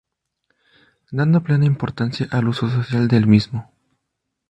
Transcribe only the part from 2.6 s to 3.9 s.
social del mismo.